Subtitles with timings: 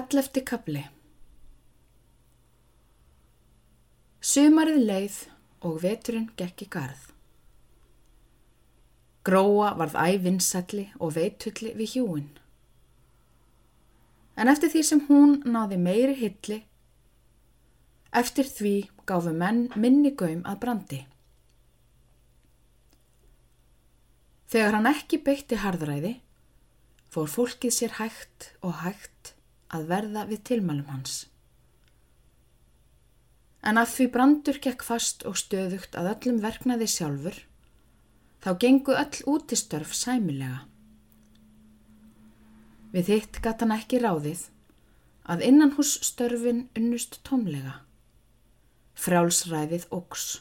[0.00, 0.80] Ellefti kapli
[4.30, 5.16] Sumarið leið
[5.66, 7.00] og veturinn gekk í garð.
[9.26, 12.28] Gróa varð ævinsalli og veitulli við hjúin.
[14.40, 16.60] En eftir því sem hún náði meiri hilli,
[18.22, 18.74] eftir því
[19.10, 21.00] gáfu menn minni gaum að brandi.
[24.54, 26.14] Þegar hann ekki beitti harðræði,
[27.10, 29.34] fór fólkið sér hægt og hægt
[29.74, 31.26] að verða við tilmælum hans.
[33.62, 37.36] En að því brandur gekk fast og stöðugt að öllum verknaði sjálfur,
[38.40, 40.64] þá gengu öll útistörf sæmilega.
[42.90, 44.48] Við hitt gatt hann ekki ráðið
[45.30, 47.76] að innan hús störfin unnust tómlega.
[48.98, 50.40] Frjálsræðið ógs.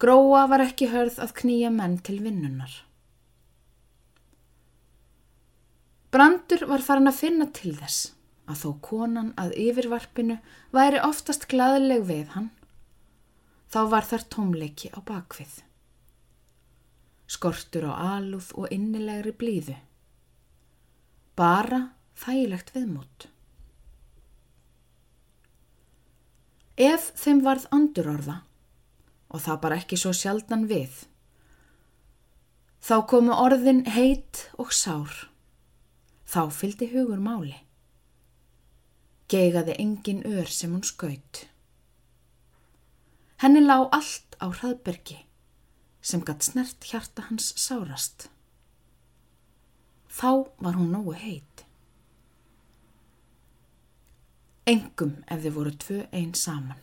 [0.00, 2.72] Gróa var ekki hörð að knýja menn til vinnunar.
[6.14, 8.12] Brandur var farin að finna til þess
[8.46, 10.36] að þó konan að yfirvarpinu
[10.76, 12.50] væri oftast glaðileg við hann,
[13.66, 15.56] þá var þar tómleiki á bakvið.
[17.26, 19.74] Skortur á alúð og innilegri blíðu.
[21.34, 21.82] Bara
[22.22, 23.28] þægilegt viðmót.
[26.78, 28.40] Ef þeim varð andurorða,
[29.34, 30.94] og það bara ekki svo sjaldan við,
[32.78, 35.33] þá komu orðin heit og sár.
[36.24, 37.56] Þá fyldi hugur máli.
[39.28, 41.44] Geigaði engin ör sem hún skaut.
[43.42, 45.18] Henni lá allt á hraðbergi
[46.04, 48.28] sem gatt snert hjarta hans sárast.
[50.08, 51.64] Þá var hún nógu heit.
[54.70, 56.80] Engum ef þið voru tvö einn saman.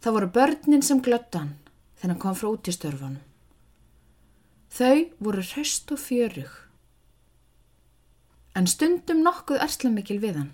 [0.00, 1.54] Það voru börnin sem glöttan
[2.00, 3.29] þegar hann kom frá út í störfunum.
[4.70, 6.50] Þau voru hraust og fjörug.
[8.54, 10.52] En stundum nokkuð erslamikil við hann,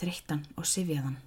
[0.00, 1.18] þreyttan og sifjaðan.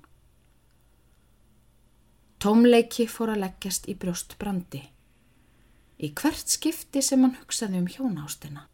[2.41, 4.81] Tómleiki fór að leggjast í brjóst brandi,
[6.01, 8.65] í hvert skipti sem hann hugsaði um hjónástina.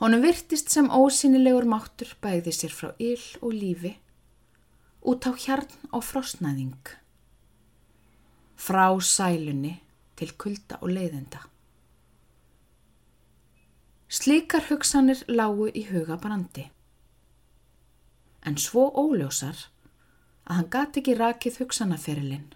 [0.00, 3.94] Honum virtist sem ósynilegur máttur bæði sér frá yll og lífi,
[5.04, 6.96] út á hjarn og frosnæðing
[8.62, 9.72] frá sælunni
[10.16, 11.40] til kulda og leiðenda.
[14.12, 16.68] Slíkar hugsanir lágu í huga brandi.
[18.46, 19.56] En svo óljósar
[20.44, 22.50] að hann gati ekki rakið hugsanaferilinn,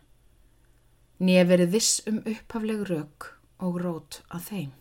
[1.22, 3.30] nýja verið viss um upphafleg rauk
[3.62, 4.72] og rót að þeim.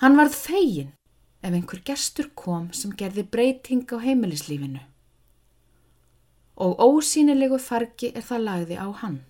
[0.00, 0.94] Hann varð fegin
[1.42, 4.86] ef einhver gestur kom sem gerði breyting á heimilislífinu
[6.56, 9.20] og ósýnilegu fargi er það lagði á hann.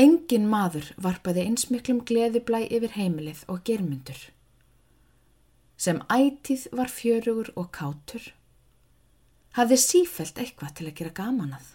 [0.00, 4.20] Engin maður varpaði einsmiklum gleðiblæ yfir heimilið og germyndur.
[5.76, 8.30] Sem ætið var fjörugur og kátur,
[9.56, 11.68] hafði sífelt eitthvað til að gera gaman að.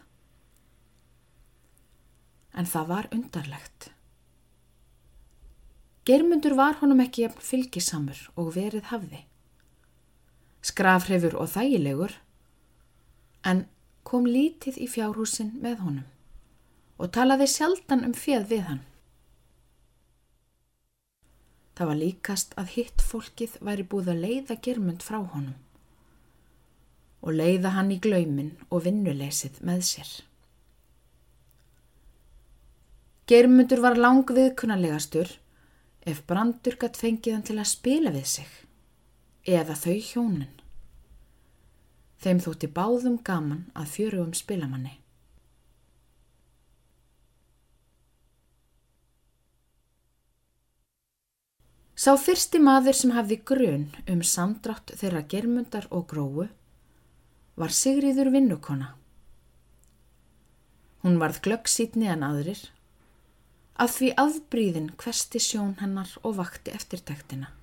[2.55, 3.89] En það var undarlegt.
[6.05, 9.25] Germyndur var honum ekki fylgisamur og verið hafði
[10.65, 12.15] skrafhrifur og þægilegur,
[13.45, 13.65] en
[14.05, 16.11] kom lítið í fjárhúsin með honum
[16.95, 18.83] og talaði sjaldan um fjöð við hann.
[21.75, 25.57] Það var líkast að hitt fólkið væri búið að leiða germund frá honum
[27.25, 30.11] og leiða hann í glaumin og vinnuleysið með sér.
[33.25, 35.33] Germundur var langviðkunarlegastur
[36.05, 38.64] ef brandur gætt fengið hann til að spila við sig
[39.45, 40.53] eða þau hjónin.
[42.21, 44.97] Þeim þótti báðum gaman að fjörugum spilamanni.
[51.95, 56.47] Sá fyrsti maður sem hafði grun um samdrátt þeirra germundar og gróu
[57.55, 58.89] var Sigriður vinnukona.
[61.05, 62.59] Hún varð glöggsýtni en aðrir,
[63.79, 67.53] að því aðbríðin hvesti sjón hennar og vakti eftirtæktina.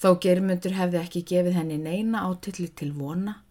[0.00, 3.42] Þó germundur hefði ekki gefið henni neina átilli til vona,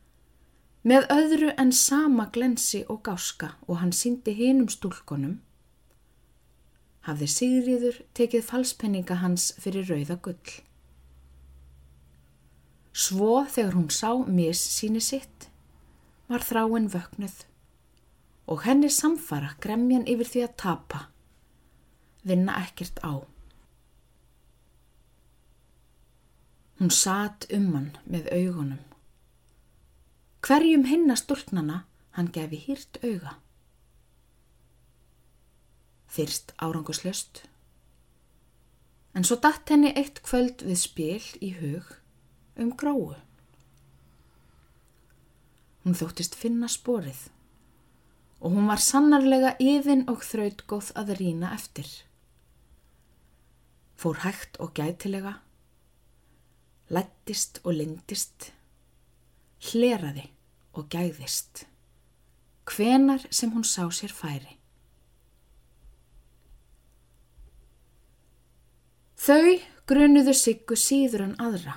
[0.82, 5.36] með öðru en sama glensi og gáska og hann síndi hinum stúlkonum,
[7.06, 10.56] hafði Sigriður tekið falspenninga hans fyrir rauða gull.
[12.94, 15.50] Svo þegar hún sá mis síni sitt,
[16.30, 17.46] var þráinn vögnuð
[18.50, 21.02] og henni samfara gremjan yfir því að tapa,
[22.26, 23.22] vinna ekkert á.
[26.80, 28.80] Hún satt um hann með augunum.
[30.40, 31.82] Hverjum hinna stúlknana
[32.16, 33.36] hann gefi hýrt auga.
[36.08, 37.44] Fyrst áranguslöst.
[39.14, 41.92] En svo datt henni eitt kvöld við spil í hug
[42.60, 43.18] um gróu.
[45.84, 47.28] Hún þóttist finna sporið
[48.40, 51.88] og hún var sannarlega yfin og þrautgóð að rína eftir.
[54.00, 55.42] Fór hægt og gætilega,
[56.90, 58.52] lættist og lindist,
[59.70, 60.30] hleraði
[60.74, 61.66] og gæðist,
[62.70, 64.56] hvenar sem hún sá sér færi.
[69.20, 69.60] Þau
[69.90, 71.76] grunuðu Siggu síður en aðra.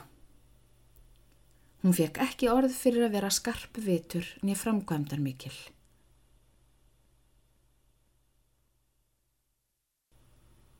[1.83, 5.55] Hún fekk ekki orð fyrir að vera skarp vitur niður framkvæmdar mikil.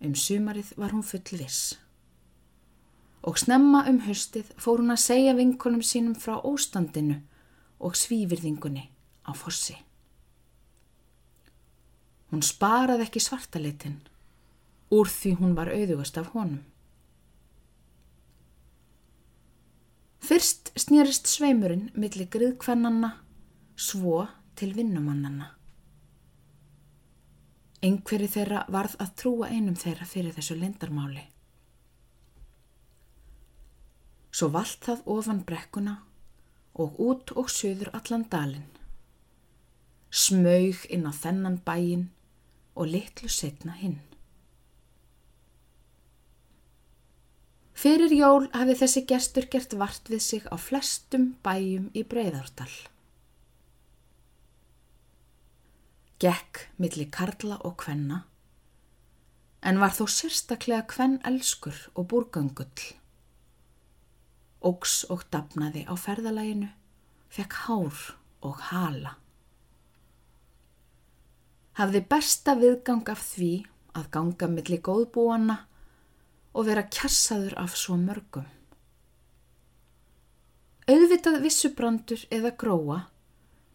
[0.03, 1.82] Um sumarið var hún full viss.
[3.23, 7.21] Og snemma um höstið fór hún að segja vinkonum sínum frá óstandinu
[7.79, 8.89] og svívirðingunni
[9.27, 9.77] á fossi.
[12.33, 14.01] Hún sparaði ekki svartalitin
[14.93, 16.63] úr því hún var auðugast af honum.
[20.23, 23.11] Fyrst snýrist sveimurinn millir griðkvennanna
[23.77, 24.27] svo
[24.57, 25.51] til vinnumannanna.
[27.83, 31.25] Engveri þeirra varð að trúa einum þeirra fyrir þessu lindarmáli.
[34.43, 35.93] Svo vald það ofan brekkuna
[36.83, 38.65] og út og söður allan dalin.
[40.11, 42.09] Smaug inn á þennan bæin
[42.75, 44.01] og litlu setna hinn.
[47.79, 52.73] Fyrir jól hafi þessi gestur gert vart við sig á flestum bæjum í Breiðardal.
[56.19, 58.25] Gekk millir karla og kvenna,
[59.63, 62.91] en var þó sérstaklega kvenn elskur og búrgangull.
[64.63, 66.69] Ógs og dapnaði á ferðalæginu,
[67.35, 68.01] fekk hár
[68.47, 69.17] og hala.
[71.79, 73.53] Hafði besta viðgang af því
[73.97, 75.63] að ganga millir góðbúana
[76.53, 78.47] og vera kjassaður af svo mörgum.
[80.91, 82.99] Auðvitað vissubrandur eða gróa,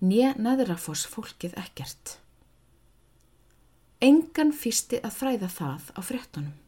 [0.04, 2.18] nýja neðrafoss fólkið ekkert.
[4.04, 6.67] Engan fýsti að fræða það á frettunum.